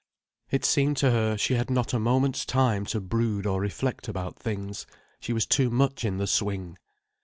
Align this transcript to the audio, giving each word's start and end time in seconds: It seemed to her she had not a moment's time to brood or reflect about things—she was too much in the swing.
It 0.49 0.65
seemed 0.65 0.97
to 0.97 1.11
her 1.11 1.37
she 1.37 1.53
had 1.53 1.69
not 1.69 1.93
a 1.93 1.99
moment's 1.99 2.43
time 2.43 2.87
to 2.87 2.99
brood 2.99 3.45
or 3.45 3.61
reflect 3.61 4.07
about 4.07 4.35
things—she 4.39 5.31
was 5.31 5.45
too 5.45 5.69
much 5.69 6.03
in 6.03 6.17
the 6.17 6.25
swing. 6.25 6.79